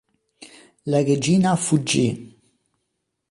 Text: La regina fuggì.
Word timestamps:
La 0.87 1.03
regina 1.03 1.55
fuggì. 1.55 2.07